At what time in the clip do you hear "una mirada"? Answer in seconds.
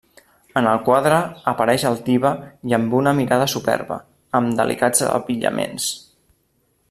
3.01-3.49